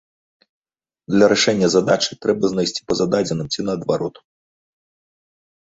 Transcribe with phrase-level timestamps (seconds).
[1.15, 4.15] Для рашэння задачы трэба знайсці па зададзеным ці наадварот.